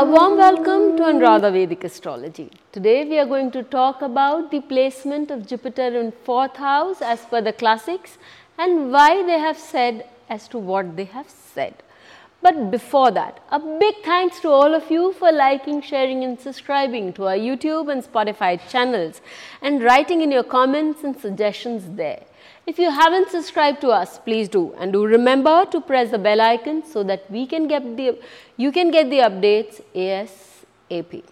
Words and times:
A 0.00 0.04
warm 0.12 0.38
welcome 0.38 0.96
to 0.96 1.02
Anuradha 1.02 1.52
Vedic 1.52 1.84
Astrology. 1.84 2.50
Today 2.72 3.04
we 3.04 3.18
are 3.18 3.26
going 3.26 3.50
to 3.50 3.62
talk 3.62 4.00
about 4.00 4.50
the 4.50 4.60
placement 4.62 5.30
of 5.30 5.46
Jupiter 5.46 5.88
in 6.00 6.10
4th 6.26 6.56
house 6.56 7.02
as 7.02 7.26
per 7.26 7.42
the 7.42 7.52
classics 7.52 8.16
and 8.56 8.90
why 8.90 9.22
they 9.26 9.38
have 9.38 9.58
said 9.58 10.08
as 10.30 10.48
to 10.48 10.58
what 10.58 10.96
they 10.96 11.04
have 11.04 11.28
said. 11.28 11.74
But 12.42 12.70
before 12.70 13.10
that, 13.10 13.40
a 13.50 13.58
big 13.58 13.96
thanks 14.02 14.40
to 14.40 14.48
all 14.48 14.74
of 14.74 14.90
you 14.90 15.12
for 15.12 15.30
liking, 15.30 15.82
sharing 15.82 16.24
and 16.24 16.40
subscribing 16.40 17.12
to 17.14 17.26
our 17.26 17.36
YouTube 17.36 17.92
and 17.92 18.02
Spotify 18.02 18.58
channels 18.70 19.20
and 19.60 19.82
writing 19.82 20.22
in 20.22 20.32
your 20.32 20.42
comments 20.42 21.04
and 21.04 21.18
suggestions 21.18 21.84
there. 21.96 22.24
If 22.66 22.78
you 22.78 22.90
haven't 22.90 23.30
subscribed 23.30 23.82
to 23.82 23.88
us, 23.88 24.18
please 24.18 24.48
do 24.48 24.72
and 24.78 24.92
do 24.92 25.04
remember 25.04 25.66
to 25.66 25.80
press 25.80 26.10
the 26.10 26.18
bell 26.18 26.40
icon 26.40 26.82
so 26.84 27.02
that 27.02 27.30
we 27.30 27.46
can 27.46 27.68
get 27.68 27.96
the 27.96 28.18
you 28.56 28.72
can 28.72 28.90
get 28.90 29.10
the 29.10 29.18
updates 29.18 29.82
ASAP. 29.94 31.22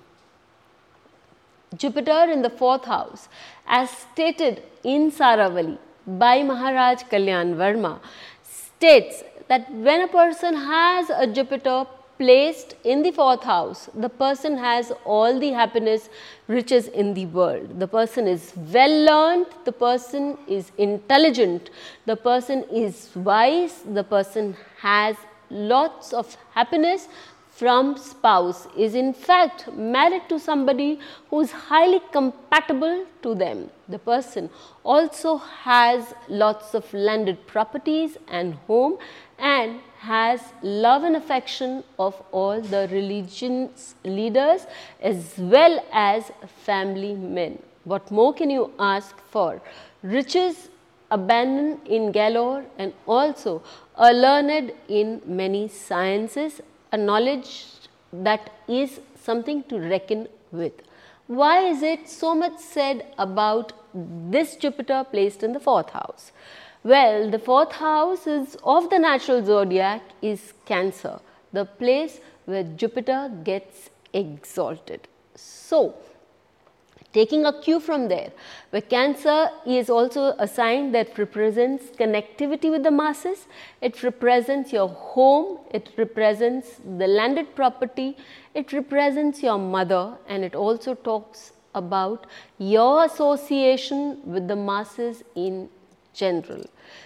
Jupiter 1.77 2.31
in 2.33 2.43
the 2.43 2.51
fourth 2.51 2.85
house, 2.87 3.29
as 3.67 3.91
stated 3.91 4.63
in 4.83 5.11
Saravali 5.11 5.79
by 6.07 6.43
Maharaj 6.43 7.03
Kalyan 7.05 7.55
Verma, 7.57 8.01
states 8.43 9.23
that 9.49 9.71
when 9.73 10.03
a 10.03 10.09
person 10.09 10.55
has 10.55 11.11
a 11.11 11.27
Jupiter 11.27 11.87
placed 12.19 12.75
in 12.85 13.03
the 13.03 13.13
fourth 13.13 13.45
house, 13.45 13.89
the 13.95 14.09
person 14.09 14.57
has 14.57 14.93
all 15.05 15.39
the 15.39 15.51
happiness, 15.53 16.09
riches 16.49 16.89
in 16.89 17.15
the 17.15 17.27
world. 17.27 17.79
The 17.79 17.87
person 17.87 18.27
is 18.27 18.53
well 18.57 19.05
learned, 19.11 19.47
the 19.65 19.73
person 19.73 20.37
is 20.49 20.73
intelligent, 20.79 21.71
the 22.07 22.17
person 22.17 22.65
is 22.73 23.11
wise, 23.15 23.83
the 23.83 24.05
person 24.05 24.57
has 24.81 25.17
lots 25.51 26.13
of 26.13 26.37
happiness 26.53 27.09
from 27.59 27.97
spouse 27.97 28.69
is 28.77 28.95
in 28.95 29.13
fact 29.13 29.63
married 29.75 30.23
to 30.29 30.39
somebody 30.39 31.01
who 31.29 31.41
is 31.41 31.51
highly 31.51 32.01
compatible 32.13 33.05
to 33.23 33.35
them. 33.35 33.69
The 33.89 33.99
person 33.99 34.49
also 34.85 35.39
has 35.39 36.15
lots 36.29 36.75
of 36.75 36.93
landed 36.93 37.47
properties 37.49 38.17
and 38.29 38.55
home 38.69 38.99
and 39.39 39.81
has 39.99 40.41
love 40.63 41.03
and 41.03 41.17
affection 41.17 41.83
of 41.99 42.23
all 42.31 42.61
the 42.61 42.89
religions 42.93 43.97
leaders 44.05 44.67
as 45.01 45.35
well 45.39 45.85
as 45.93 46.31
family 46.65 47.15
men. 47.15 47.59
What 47.83 48.11
more 48.11 48.33
can 48.33 48.51
you 48.51 48.73
ask 48.79 49.17
for? 49.31 49.61
Riches 50.03 50.69
abandoned 51.11 51.81
in 51.87 52.13
galore 52.13 52.65
and 52.79 52.93
also 53.07 53.63
a 53.97 54.13
learned 54.13 54.73
in 54.89 55.23
many 55.27 55.67
sciences, 55.67 56.61
a 56.93 56.97
knowledge 56.97 57.65
that 58.13 58.51
is 58.67 59.01
something 59.23 59.63
to 59.65 59.79
reckon 59.79 60.29
with. 60.51 60.73
Why 61.27 61.69
is 61.69 61.83
it 61.83 62.09
so 62.09 62.35
much 62.35 62.59
said 62.59 63.07
about 63.19 63.73
this 63.95 64.57
Jupiter 64.57 65.05
placed 65.11 65.43
in 65.43 65.53
the 65.53 65.61
fourth 65.61 65.91
house? 65.91 66.33
Well, 66.85 67.31
the 67.31 67.39
fourth 67.39 67.73
house 67.73 68.27
is 68.27 68.57
of 68.63 68.89
the 68.89 68.99
natural 68.99 69.45
zodiac 69.45 70.03
is 70.23 70.55
Cancer, 70.65 71.21
the 71.53 71.65
place 71.65 72.21
where 72.47 72.63
Jupiter 72.63 73.31
gets 73.45 73.91
exalted. 74.13 75.07
So, 75.35 75.95
taking 77.13 77.47
a 77.47 77.53
cue 77.61 77.81
from 77.81 78.09
there, 78.09 78.31
where 78.71 78.83
Cancer 78.83 79.51
is 79.67 79.89
also 79.89 80.35
a 80.39 80.47
sign 80.47 80.93
that 80.93 81.17
represents 81.19 81.85
connectivity 81.99 82.71
with 82.71 82.83
the 82.83 82.91
masses, 82.91 83.47
it 83.81 84.03
represents 84.03 84.73
your 84.73 84.89
home, 84.89 85.59
it 85.71 85.89
represents 85.97 86.81
the 86.99 87.07
landed 87.07 87.55
property, 87.55 88.17
it 88.55 88.73
represents 88.73 89.43
your 89.43 89.59
mother. 89.59 90.17
And 90.29 90.45
it 90.45 90.55
also 90.55 90.95
talks 90.95 91.53
about 91.75 92.27
your 92.59 93.05
association 93.05 94.21
with 94.25 94.49
the 94.49 94.57
masses 94.57 95.23
in 95.35 95.69
general. 96.13 96.65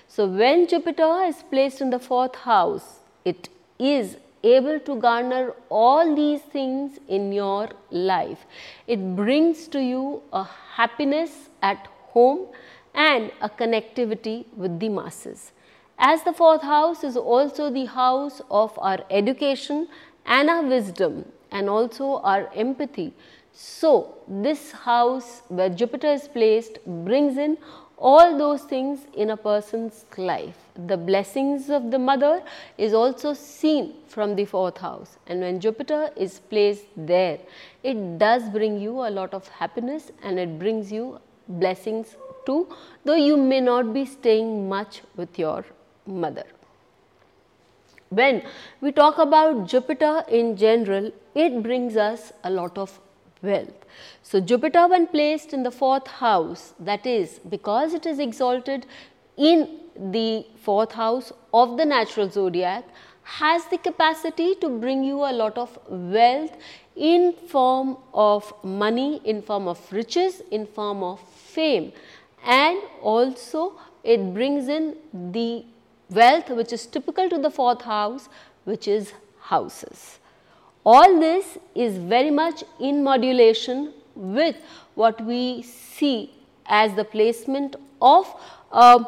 So, 0.09 0.27
when 0.27 0.67
Jupiter 0.67 1.25
is 1.25 1.43
placed 1.51 1.81
in 1.81 1.91
the 1.91 1.99
fourth 1.99 2.35
house, 2.35 3.01
it 3.25 3.49
is 3.79 4.17
able 4.43 4.79
to 4.81 4.97
garner 4.97 5.55
all 5.69 6.15
these 6.15 6.41
things 6.41 6.99
in 7.09 7.33
your 7.33 7.71
life. 7.91 8.45
It 8.87 9.17
brings 9.17 9.69
to 9.69 9.81
you 9.81 10.23
a 10.33 10.45
happiness 10.75 11.49
at 11.63 11.89
home 12.11 12.49
and 12.95 13.31
a 13.41 13.49
connectivity 13.49 14.45
with 14.57 14.79
the 14.81 14.89
masses. 14.89 15.53
As 15.99 16.25
the 16.25 16.33
fourth 16.33 16.63
house 16.63 17.05
is 17.05 17.17
also 17.17 17.71
the 17.71 17.87
house 17.87 18.43
of 18.51 18.77
our 18.79 18.99
education 19.11 19.89
and 20.27 20.51
our 20.51 20.63
wisdom 20.63 21.25
and 21.51 21.69
also 21.69 22.17
our 22.19 22.51
empathy. 22.55 23.13
So, 23.53 24.15
this 24.27 24.73
house 24.73 25.43
where 25.49 25.69
Jupiter 25.69 26.09
is 26.09 26.27
placed 26.27 26.79
brings 26.87 27.37
in 27.37 27.59
all 28.11 28.37
those 28.37 28.63
things 28.63 29.07
in 29.15 29.31
a 29.31 29.37
person's 29.37 30.05
life. 30.17 30.57
The 30.75 30.97
blessings 30.97 31.71
of 31.71 31.91
the 31.93 31.99
mother 31.99 32.43
is 32.77 32.95
also 32.95 33.33
seen 33.33 33.95
from 34.09 34.35
the 34.35 34.45
fourth 34.45 34.79
house 34.79 35.19
and 35.27 35.41
when 35.41 35.61
Jupiter 35.61 36.11
is 36.17 36.41
placed 36.41 36.87
there, 36.97 37.39
it 37.83 38.19
does 38.19 38.49
bring 38.51 38.81
you 38.81 39.07
a 39.07 39.11
lot 39.19 39.33
of 39.33 39.47
happiness 39.49 40.11
and 40.23 40.39
it 40.39 40.59
brings 40.59 40.91
you 40.91 41.21
blessings 41.47 42.17
too, 42.45 42.67
though 43.05 43.15
you 43.15 43.37
may 43.37 43.61
not 43.61 43.95
be 43.95 44.05
staying 44.05 44.69
much 44.69 45.03
with 45.17 45.39
your 45.39 45.65
mother. 46.07 46.45
When 48.09 48.43
we 48.81 48.93
talk 48.93 49.19
about 49.19 49.69
Jupiter 49.69 50.25
in 50.29 50.57
general, 50.57 51.13
it 51.35 51.63
brings 51.63 51.97
us 51.97 52.33
a 52.45 52.51
lot 52.51 52.77
of 52.77 52.99
wealth. 53.43 53.85
So, 54.23 54.41
Jupiter 54.41 54.89
when 54.89 55.07
placed 55.07 55.53
in 55.53 55.63
the 55.63 55.71
fourth 55.71 56.07
house 56.07 56.75
that 56.79 57.07
is 57.07 57.41
because 57.49 57.95
it 57.95 58.07
is 58.07 58.19
exalted 58.19 58.87
in 59.37 59.81
the 59.97 60.47
fourth 60.63 60.93
house 60.93 61.33
of 61.53 61.77
the 61.77 61.85
natural 61.85 62.31
zodiac 62.31 62.85
has 63.25 63.65
the 63.67 63.79
capacity 63.79 64.55
to 64.57 64.69
bring 64.69 65.05
you 65.05 65.19
a 65.19 65.33
lot 65.33 65.57
of 65.57 65.79
wealth 65.89 66.57
in 66.97 67.33
form 67.49 67.97
of 68.13 68.53
money, 68.65 69.21
in 69.25 69.41
form 69.41 69.69
of 69.69 69.81
riches, 69.93 70.43
in 70.51 70.67
form 70.67 71.03
of 71.03 71.21
fame 71.21 71.93
and 72.45 72.81
also 73.01 73.79
it 74.03 74.35
brings 74.35 74.69
in 74.69 74.97
the 75.13 75.65
wealth 76.11 76.51
which 76.51 76.73
is 76.73 76.87
typical 76.87 77.29
to 77.29 77.39
the 77.39 77.51
fourth 77.51 77.83
house 77.83 78.29
which 78.65 78.89
is 78.89 79.13
houses. 79.41 80.19
All 80.85 81.21
this 81.21 81.59
is 81.75 81.97
very 81.97 82.31
much 82.31 82.65
in 82.81 83.05
modulation 83.05 83.93
with 84.17 84.57
what 84.95 85.25
we 85.25 85.63
see 85.63 86.33
as 86.67 86.95
the 86.95 87.05
placement 87.05 87.77
of 88.01 88.35
uh, 88.73 89.05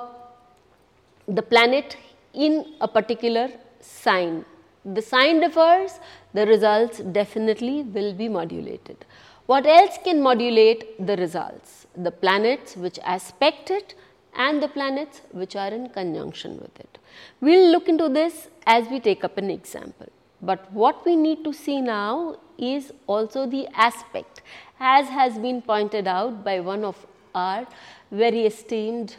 the 1.26 1.42
planet 1.42 1.96
in 2.32 2.74
a 2.80 2.86
particular 2.86 3.48
sign. 3.80 4.44
The 4.84 5.02
sign 5.02 5.40
differs, 5.40 5.98
the 6.32 6.46
results 6.46 6.98
definitely 6.98 7.82
will 7.82 8.12
be 8.12 8.28
modulated. 8.28 9.04
What 9.46 9.66
else 9.66 9.98
can 10.04 10.22
modulate 10.22 11.06
the 11.06 11.16
results? 11.16 11.86
The 11.96 12.10
planets 12.10 12.76
which 12.76 12.98
aspect 13.02 13.70
it 13.70 13.94
and 14.36 14.62
the 14.62 14.68
planets 14.68 15.22
which 15.32 15.56
are 15.56 15.68
in 15.68 15.88
conjunction 15.88 16.58
with 16.60 16.78
it. 16.78 16.98
We 17.40 17.56
will 17.56 17.72
look 17.72 17.88
into 17.88 18.08
this 18.08 18.48
as 18.66 18.88
we 18.88 19.00
take 19.00 19.24
up 19.24 19.38
an 19.38 19.50
example. 19.50 20.08
But 20.44 20.70
what 20.72 21.04
we 21.04 21.16
need 21.16 21.44
to 21.44 21.52
see 21.52 21.80
now 21.80 22.36
is 22.58 22.92
also 23.06 23.46
the 23.46 23.66
aspect 23.74 24.42
as 24.78 25.08
has 25.08 25.38
been 25.38 25.62
pointed 25.62 26.06
out 26.06 26.44
by 26.44 26.60
one 26.60 26.84
of 26.84 27.06
our 27.34 27.66
very 28.10 28.46
esteemed 28.46 29.16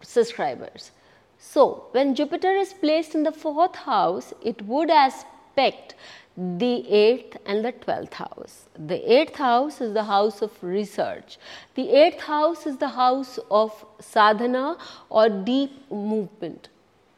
subscribers. 0.00 0.92
So, 1.38 1.86
when 1.92 2.14
Jupiter 2.14 2.52
is 2.52 2.72
placed 2.72 3.14
in 3.14 3.22
the 3.22 3.32
fourth 3.32 3.76
house, 3.76 4.32
it 4.42 4.62
would 4.62 4.90
aspect 4.90 5.94
the 6.36 6.84
8th 6.88 7.36
and 7.46 7.64
the 7.64 7.72
12th 7.72 8.14
house. 8.14 8.68
The 8.78 8.98
8th 8.98 9.36
house 9.36 9.80
is 9.80 9.92
the 9.92 10.04
house 10.04 10.42
of 10.42 10.52
research. 10.62 11.38
The 11.74 11.86
8th 11.86 12.20
house 12.20 12.66
is 12.66 12.76
the 12.76 12.88
house 12.88 13.38
of 13.50 13.84
sadhana 14.00 14.78
or 15.10 15.28
deep 15.28 15.90
movement. 15.90 16.68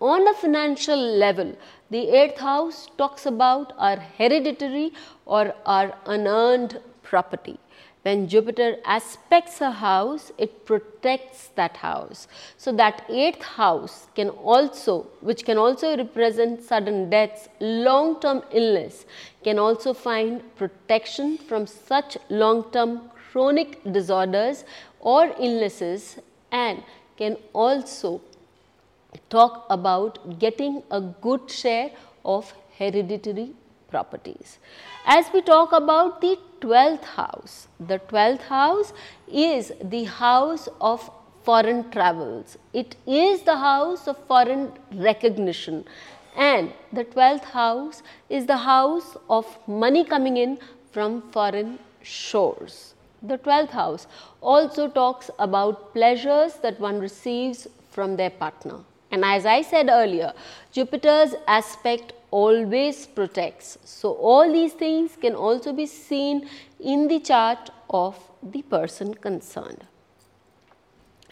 On 0.00 0.26
a 0.26 0.32
financial 0.32 0.99
level, 0.99 1.55
the 1.91 2.06
8th 2.06 2.38
house 2.38 2.88
talks 2.97 3.26
about 3.26 3.75
our 3.76 3.97
hereditary 3.97 4.93
or 5.26 5.55
our 5.67 5.94
unearned 6.06 6.81
property. 7.02 7.58
When 8.00 8.26
Jupiter 8.26 8.76
aspects 8.87 9.61
a 9.61 9.70
house, 9.70 10.32
it 10.38 10.64
protects 10.64 11.49
that 11.49 11.76
house. 11.76 12.29
So, 12.56 12.73
that 12.73 13.06
8th 13.08 13.43
house 13.43 14.06
can 14.14 14.31
also, 14.31 15.06
which 15.20 15.44
can 15.44 15.58
also 15.58 15.94
represent 15.94 16.62
sudden 16.62 17.11
deaths, 17.11 17.50
long 17.61 18.20
term 18.20 18.43
illness, 18.52 19.05
can 19.44 19.58
also 19.58 19.93
find 19.93 20.43
protection 20.56 21.37
from 21.37 21.67
such 21.67 22.17
long 22.31 22.70
term 22.70 23.11
chronic 23.32 23.79
disorders 23.93 24.64
or 25.00 25.35
illnesses 25.38 26.17
and 26.50 26.82
can 27.19 27.37
also 27.52 28.23
talk 29.29 29.67
about 29.71 30.39
getting 30.39 30.83
a 30.91 31.01
good 31.01 31.51
share 31.51 31.91
of 32.25 32.53
hereditary 32.79 33.53
properties. 33.91 34.59
As 35.07 35.27
we 35.33 35.43
talk 35.43 35.73
about 35.73 36.21
the 36.21 36.39
12th 36.61 37.05
house, 37.05 37.69
the 37.79 37.99
12th 37.99 38.43
house 38.43 38.93
is 39.31 39.73
the 39.83 40.05
house 40.05 40.69
of 40.81 41.11
foreign 41.43 41.91
travels. 41.91 42.57
It 42.73 42.97
is 43.07 43.43
the 43.43 43.57
house 43.57 44.07
of 44.07 44.17
foreign 44.27 44.73
recognition 44.93 45.85
and 46.37 46.73
the 46.93 47.05
12th 47.05 47.45
house 47.45 48.03
is 48.29 48.47
the 48.47 48.59
house 48.59 49.17
of 49.29 49.47
money 49.67 50.05
coming 50.05 50.37
in 50.37 50.59
from 50.93 51.23
foreign 51.33 51.79
shores. 52.03 52.95
The 53.23 53.39
12th 53.39 53.71
house 53.71 54.07
also 54.41 54.89
talks 54.89 55.31
about 55.39 55.93
pleasures 55.93 56.55
that 56.62 56.81
one 56.81 57.01
receives 57.01 57.67
from 57.91 58.17
their 58.17 58.31
partner. 58.31 58.81
And 59.11 59.25
as 59.25 59.45
I 59.45 59.62
said 59.62 59.89
earlier, 59.91 60.33
Jupiter's 60.73 61.35
aspect 61.47 62.12
always 62.31 63.07
protects. 63.07 63.79
So, 63.85 64.12
all 64.12 64.53
these 64.53 64.73
things 64.73 65.17
can 65.21 65.35
also 65.35 65.73
be 65.73 65.87
seen 65.87 66.49
in 66.79 67.09
the 67.09 67.19
chart 67.19 67.71
of 67.91 68.17
the 68.43 68.62
person 68.62 69.15
concerned. 69.15 69.85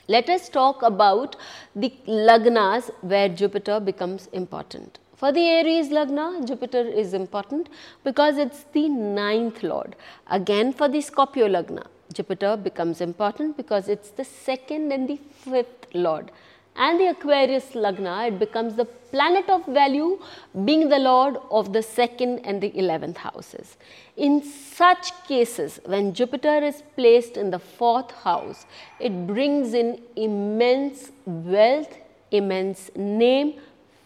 Let 0.09 0.29
us 0.29 0.49
talk 0.49 0.83
about 0.83 1.37
the 1.77 1.93
lagnas 2.07 2.91
where 3.03 3.29
Jupiter 3.29 3.79
becomes 3.79 4.27
important. 4.33 4.99
For 5.15 5.33
the 5.33 5.45
Aries 5.45 5.89
Lagna, 5.89 6.47
Jupiter 6.47 6.81
is 6.81 7.13
important 7.13 7.69
because 8.05 8.39
it's 8.39 8.65
the 8.73 8.89
ninth 8.89 9.63
lord. 9.63 9.97
Again 10.29 10.73
for 10.73 10.89
the 10.89 11.01
Scorpio 11.01 11.49
Lagna, 11.49 11.85
Jupiter 12.13 12.57
becomes 12.57 13.01
important 13.01 13.57
because 13.57 13.89
it's 13.89 14.11
the 14.11 14.25
second 14.25 14.93
and 14.93 15.09
the 15.09 15.17
fifth 15.17 15.87
lord 15.93 16.31
and 16.79 17.01
the 17.01 17.09
Aquarius 17.09 17.75
Lagna, 17.75 18.29
it 18.29 18.39
becomes 18.39 18.77
the 18.77 18.85
planet 18.85 19.49
of 19.51 19.67
value 19.67 20.19
being 20.65 20.89
the 20.89 20.99
lord 20.99 21.37
of 21.51 21.73
the 21.73 21.83
second 21.83 22.39
and 22.45 22.61
the 22.61 22.71
11th 22.71 23.17
houses. 23.17 23.77
In 24.17 24.43
such 24.43 25.11
cases, 25.27 25.81
when 25.87 26.15
Jupiter 26.15 26.59
is 26.63 26.83
placed 26.95 27.37
in 27.37 27.51
the 27.51 27.59
fourth 27.59 28.13
house, 28.13 28.65
it 29.01 29.27
brings 29.27 29.75
in 29.75 30.01
immense 30.15 31.11
wealth, 31.27 31.97
immense 32.31 32.91
name, 32.95 33.55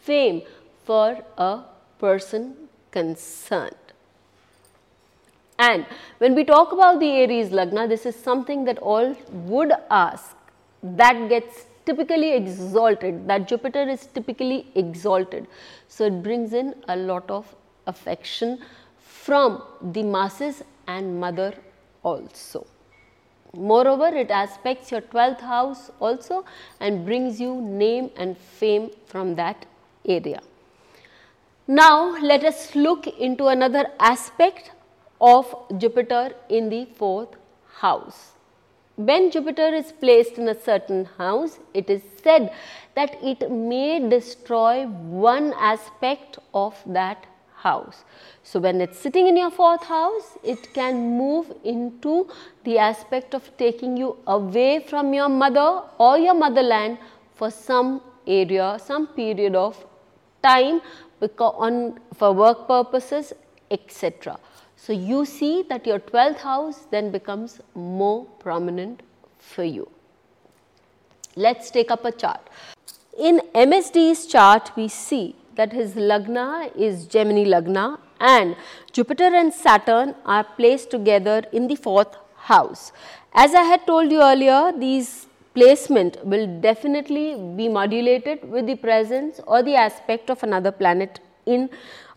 fame 0.01 0.43
for 0.85 1.23
a 1.37 1.61
person 1.99 2.55
concerned. 2.91 3.77
And 5.59 5.85
when 6.19 6.35
we 6.35 6.45
talk 6.45 6.73
about 6.73 7.01
the 7.01 7.11
Aries 7.11 7.51
Lagna, 7.51 7.87
this 7.89 8.07
is 8.07 8.17
something 8.17 8.65
that 8.65 8.79
all 8.79 9.15
would 9.31 9.73
ask 9.91 10.35
that 10.83 11.29
gets 11.29 11.67
typically 11.87 12.33
exalted, 12.33 13.27
that 13.29 13.49
Jupiter 13.49 13.83
is 13.89 14.07
typically 14.07 14.67
exalted. 14.75 15.47
So, 15.89 16.07
it 16.07 16.23
brings 16.23 16.53
in 16.53 16.75
a 16.89 16.97
lot 16.97 17.31
of 17.31 17.55
affection 17.87 18.59
from 18.99 19.63
the 19.81 20.03
masses 20.03 20.63
and 20.87 21.19
mother 21.21 21.55
also. 22.03 22.67
Moreover, 23.55 24.07
it 24.09 24.31
aspects 24.31 24.91
your 24.91 25.03
12th 25.03 25.41
house 25.41 25.91
also 26.01 26.45
and 26.81 27.05
brings 27.05 27.41
you 27.41 27.61
name 27.61 28.11
and 28.17 28.37
fame 28.37 28.91
from 29.07 29.35
that 29.35 29.67
area. 30.07 30.41
Now, 31.69 32.19
let 32.21 32.45
us 32.45 32.75
look 32.75 33.07
into 33.07 33.47
another 33.49 33.87
aspect 34.01 34.73
of 35.21 35.55
Jupiter 35.79 36.35
in 36.49 36.69
the 36.71 36.87
4th 36.99 37.35
house. 37.75 38.33
When 38.97 39.31
Jupiter 39.31 39.69
is 39.69 39.91
placed 39.91 40.37
in 40.37 40.49
a 40.49 40.61
certain 40.61 41.07
house, 41.17 41.59
it 41.73 41.89
is 41.89 42.03
said 42.23 42.53
that 42.95 43.17
it 43.23 43.51
may 43.51 44.07
destroy 44.07 44.87
one 44.87 45.55
aspect 45.55 46.39
of 46.53 46.77
that 46.87 47.27
house. 47.55 48.05
So, 48.43 48.61
when 48.61 48.81
it 48.83 48.91
is 48.91 48.99
sitting 48.99 49.29
in 49.29 49.37
your 49.37 49.51
fourth 49.51 49.85
house, 49.85 50.37
it 50.45 50.75
can 50.75 51.17
move 51.17 51.53
into 51.65 52.29
the 52.65 52.79
aspect 52.79 53.35
of 53.35 53.51
taking 53.57 53.97
you 53.97 54.17
away 54.27 54.81
from 54.81 55.15
your 55.15 55.31
mother 55.31 55.83
or 55.99 56.19
your 56.19 56.35
motherland 56.35 56.99
for 57.35 57.51
some 57.51 58.03
area, 58.27 58.79
some 58.85 59.07
period 59.07 59.55
of 59.55 59.87
time 60.43 60.83
because 61.19 61.55
on, 61.57 61.99
for 62.15 62.33
work 62.33 62.67
purposes, 62.69 63.33
etc. 63.71 64.39
So, 64.85 64.93
you 64.93 65.25
see 65.25 65.63
that 65.69 65.87
your 65.87 66.01
12th 66.01 66.39
house 66.39 66.87
then 66.91 67.13
becomes 67.13 67.61
more 67.73 68.25
prominent 68.41 69.03
for 69.39 69.63
you. 69.63 69.89
Let 71.37 71.59
us 71.59 71.71
take 71.71 71.93
up 71.93 72.05
a 72.05 72.11
chart. 72.11 72.51
In 73.17 73.41
MSD's 73.55 74.27
chart, 74.27 74.73
we 74.77 74.89
see 74.89 75.37
that 75.55 75.73
his 75.73 75.95
Lagna 75.95 76.77
is 76.77 77.07
Gemini 77.07 77.45
Lagna 77.45 78.01
and 78.19 78.57
Jupiter 78.93 79.31
and 79.43 79.55
Saturn 79.55 80.17
are 80.27 80.43
placed 80.43 80.91
together 80.91 81.45
in 81.53 81.69
the 81.69 81.77
4th 81.77 82.17
house. 82.35 82.91
As 83.35 83.55
I 83.55 83.63
had 83.63 83.87
told 83.87 84.11
you 84.11 84.21
earlier, 84.21 84.73
these 84.77 85.29
placement 85.55 86.17
will 86.25 86.49
definitely 86.61 87.37
be 87.57 87.69
modulated 87.69 88.51
with 88.51 88.67
the 88.67 88.75
presence 88.75 89.41
or 89.47 89.63
the 89.63 89.77
aspect 89.77 90.29
of 90.29 90.43
another 90.43 90.73
planet 90.73 91.21
in 91.47 91.71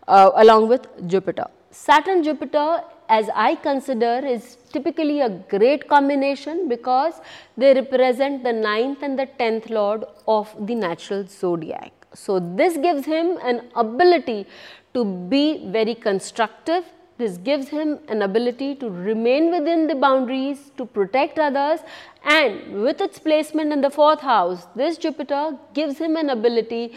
uh, 0.08 0.32
along 0.34 0.66
with 0.68 0.88
Jupiter. 1.06 1.46
Saturn 1.78 2.22
Jupiter 2.22 2.82
as 3.08 3.28
I 3.34 3.54
consider 3.54 4.26
is 4.26 4.56
typically 4.72 5.20
a 5.20 5.28
great 5.28 5.86
combination 5.88 6.68
because 6.68 7.20
they 7.56 7.74
represent 7.74 8.42
the 8.42 8.52
ninth 8.52 9.02
and 9.02 9.18
the 9.18 9.26
10th 9.38 9.68
lord 9.68 10.04
of 10.26 10.54
the 10.66 10.74
natural 10.74 11.26
zodiac. 11.26 11.92
So, 12.14 12.40
this 12.40 12.78
gives 12.78 13.04
him 13.04 13.38
an 13.42 13.68
ability 13.76 14.46
to 14.94 15.04
be 15.04 15.68
very 15.70 15.94
constructive, 15.94 16.84
this 17.18 17.36
gives 17.36 17.68
him 17.68 17.98
an 18.08 18.22
ability 18.22 18.74
to 18.76 18.88
remain 18.88 19.50
within 19.50 19.86
the 19.86 19.94
boundaries, 19.94 20.72
to 20.78 20.86
protect 20.86 21.38
others 21.38 21.80
and 22.24 22.82
with 22.82 23.02
its 23.02 23.18
placement 23.18 23.72
in 23.72 23.82
the 23.82 23.90
4th 23.90 24.20
house, 24.20 24.66
this 24.74 24.96
Jupiter 24.96 25.56
gives 25.74 25.98
him 25.98 26.16
an 26.16 26.30
ability 26.30 26.96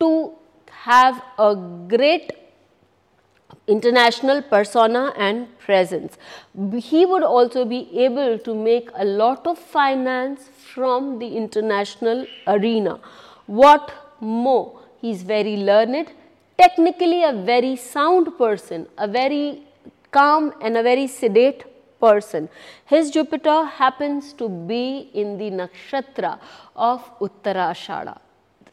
to 0.00 0.32
have 0.70 1.22
a 1.38 1.54
great 1.86 2.32
international 3.66 4.42
persona 4.42 5.12
and 5.16 5.46
presence. 5.58 6.16
He 6.76 7.04
would 7.04 7.22
also 7.22 7.64
be 7.64 7.88
able 7.98 8.38
to 8.38 8.54
make 8.54 8.88
a 8.94 9.04
lot 9.04 9.46
of 9.46 9.58
finance 9.58 10.48
from 10.72 11.18
the 11.18 11.36
international 11.36 12.26
arena. 12.46 13.00
What 13.46 13.92
more, 14.20 14.80
he 15.00 15.10
is 15.10 15.22
very 15.22 15.56
learned, 15.56 16.12
technically 16.58 17.24
a 17.24 17.32
very 17.32 17.76
sound 17.76 18.36
person, 18.36 18.86
a 18.96 19.06
very 19.06 19.62
calm 20.10 20.52
and 20.60 20.76
a 20.76 20.82
very 20.82 21.06
sedate 21.06 21.64
person. 22.00 22.48
His 22.86 23.10
Jupiter 23.10 23.64
happens 23.64 24.32
to 24.34 24.48
be 24.48 25.10
in 25.14 25.38
the 25.38 25.50
nakshatra 25.50 26.38
of 26.76 27.18
Uttarashada, 27.18 28.18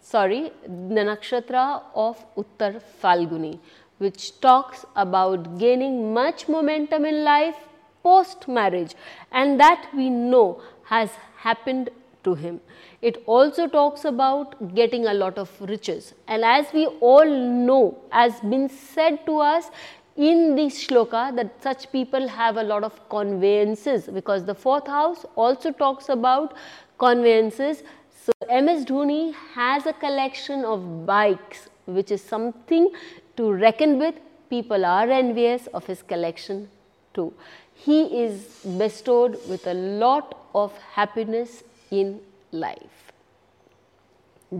sorry, 0.01 0.51
the 0.63 1.03
nakshatra 1.09 1.81
of 1.93 2.23
Uttar 2.35 2.81
Falguni 3.01 3.59
which 3.97 4.39
talks 4.41 4.85
about 4.95 5.57
gaining 5.57 6.13
much 6.13 6.47
momentum 6.47 7.05
in 7.05 7.23
life 7.23 7.55
post 8.03 8.47
marriage 8.47 8.95
and 9.31 9.59
that 9.59 9.87
we 9.95 10.09
know 10.09 10.61
has 10.83 11.09
happened 11.37 11.89
to 12.23 12.35
him. 12.35 12.59
It 13.01 13.23
also 13.25 13.67
talks 13.67 14.05
about 14.05 14.73
getting 14.75 15.05
a 15.07 15.13
lot 15.13 15.37
of 15.37 15.49
riches 15.61 16.13
and 16.27 16.43
as 16.43 16.65
we 16.73 16.85
all 17.11 17.25
know 17.25 17.97
has 18.11 18.39
been 18.41 18.69
said 18.69 19.25
to 19.25 19.39
us 19.39 19.69
in 20.15 20.55
the 20.55 20.65
shloka 20.79 21.35
that 21.35 21.61
such 21.61 21.91
people 21.91 22.27
have 22.27 22.57
a 22.57 22.63
lot 22.63 22.83
of 22.83 22.97
conveyances 23.09 24.07
because 24.07 24.45
the 24.45 24.55
fourth 24.55 24.87
house 24.87 25.25
also 25.35 25.71
talks 25.71 26.09
about 26.09 26.53
conveyances. 26.97 27.83
So, 28.25 28.31
MS 28.49 28.85
Dhoni 28.85 29.33
has 29.53 29.85
a 29.85 29.93
collection 29.93 30.63
of 30.65 31.05
bikes 31.05 31.67
which 31.85 32.11
is 32.11 32.21
something 32.21 32.89
to 33.37 33.51
reckon 33.51 33.99
with. 33.99 34.15
People 34.49 34.85
are 34.85 35.09
envious 35.09 35.67
of 35.67 35.85
his 35.87 36.01
collection 36.03 36.69
too. 37.13 37.33
He 37.73 38.23
is 38.23 38.65
bestowed 38.77 39.39
with 39.49 39.67
a 39.67 39.73
lot 39.73 40.37
of 40.53 40.77
happiness 40.93 41.63
in 41.91 42.19
life. 42.51 43.11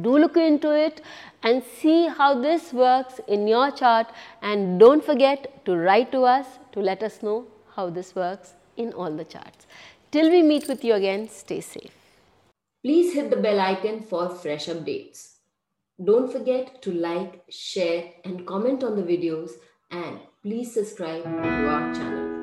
Do 0.02 0.18
look 0.18 0.36
into 0.36 0.72
it 0.72 1.02
and 1.44 1.64
see 1.64 2.08
how 2.08 2.42
this 2.42 2.74
works 2.74 3.20
in 3.28 3.48
your 3.48 3.72
chart 3.72 4.08
and 4.42 4.80
don't 4.80 5.04
forget 5.04 5.64
to 5.66 5.76
write 5.76 6.12
to 6.12 6.24
us 6.24 6.48
to 6.74 6.80
let 6.82 7.04
us 7.04 7.22
know 7.22 7.46
how 7.76 7.90
this 7.90 8.16
works 8.16 8.54
in 8.78 8.92
all 8.94 9.12
the 9.12 9.24
charts. 9.24 9.68
Till 10.12 10.30
we 10.30 10.42
meet 10.42 10.68
with 10.68 10.84
you 10.84 10.96
again, 10.96 11.30
stay 11.30 11.62
safe. 11.62 11.92
Please 12.84 13.14
hit 13.14 13.30
the 13.30 13.38
bell 13.38 13.60
icon 13.60 14.02
for 14.02 14.30
fresh 14.30 14.68
updates. 14.68 15.35
Don't 16.04 16.30
forget 16.30 16.82
to 16.82 16.92
like, 16.92 17.44
share 17.50 18.12
and 18.26 18.46
comment 18.46 18.84
on 18.84 18.98
the 18.98 19.04
videos 19.04 19.52
and 19.90 20.20
please 20.44 20.74
subscribe 20.74 21.24
to 21.24 21.30
our 21.30 21.94
channel. 21.94 22.35